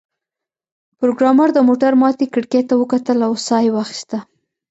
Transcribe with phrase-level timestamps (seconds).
[0.99, 4.17] پروګرامر د موټر ماتې کړکۍ ته وکتل او ساه یې واخیسته